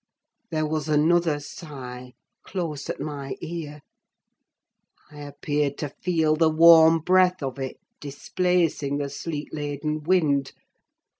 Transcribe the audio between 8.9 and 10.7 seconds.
the sleet laden wind.